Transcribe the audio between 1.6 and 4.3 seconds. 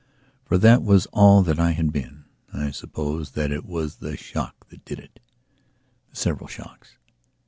had been. I suppose that it was the